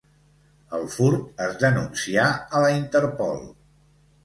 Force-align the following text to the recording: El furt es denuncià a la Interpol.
El 0.77 0.85
furt 0.93 1.43
es 1.49 1.53
denuncià 1.65 2.25
a 2.61 2.65
la 2.65 2.73
Interpol. 2.81 3.47